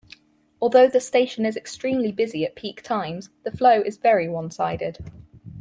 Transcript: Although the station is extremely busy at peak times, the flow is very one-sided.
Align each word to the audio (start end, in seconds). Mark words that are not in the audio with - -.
Although 0.59 0.87
the 0.87 0.99
station 0.99 1.45
is 1.45 1.55
extremely 1.55 2.11
busy 2.11 2.43
at 2.43 2.55
peak 2.55 2.81
times, 2.81 3.29
the 3.43 3.51
flow 3.51 3.83
is 3.83 3.97
very 3.97 4.27
one-sided. 4.27 4.97